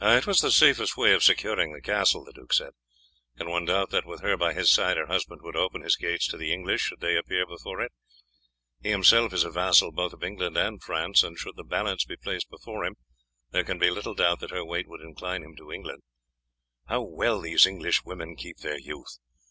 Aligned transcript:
"It 0.03 0.25
was 0.25 0.41
the 0.41 0.49
safest 0.49 0.97
way 0.97 1.13
of 1.13 1.23
securing 1.23 1.73
the 1.73 1.79
castle," 1.79 2.23
the 2.25 2.31
duke 2.33 2.53
said. 2.53 2.71
"Can 3.37 3.51
one 3.51 3.65
doubt 3.65 3.91
that, 3.91 4.03
with 4.03 4.21
her 4.21 4.35
by 4.35 4.51
his 4.55 4.71
side, 4.71 4.97
her 4.97 5.05
husband 5.05 5.41
would 5.43 5.55
open 5.55 5.83
his 5.83 5.95
gates 5.95 6.25
to 6.29 6.37
the 6.37 6.51
English, 6.51 6.81
should 6.81 7.01
they 7.01 7.15
appear 7.15 7.45
before 7.45 7.81
it? 7.81 7.91
He 8.81 8.89
himself 8.89 9.31
is 9.31 9.43
a 9.43 9.51
vassal 9.51 9.91
both 9.91 10.13
of 10.13 10.23
England 10.23 10.57
and 10.57 10.81
France, 10.81 11.21
and 11.23 11.37
should 11.37 11.55
the 11.55 11.63
balance 11.63 12.03
be 12.03 12.17
placed 12.17 12.49
before 12.49 12.83
him, 12.83 12.95
there 13.51 13.63
can 13.63 13.77
be 13.77 13.91
little 13.91 14.15
doubt 14.15 14.39
that 14.39 14.49
her 14.49 14.65
weight 14.65 14.87
would 14.87 15.01
incline 15.01 15.43
him 15.43 15.55
to 15.57 15.71
England. 15.71 16.01
How 16.87 17.01
well 17.03 17.39
these 17.39 17.67
English 17.67 18.03
women 18.03 18.35
keep 18.35 18.57
their 18.57 18.79
youth! 18.79 19.19